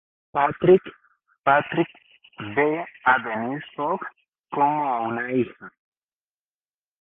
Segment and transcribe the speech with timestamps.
[1.43, 1.91] Patrick
[2.55, 4.07] ve a Denise Fox
[4.51, 5.71] como a una hija.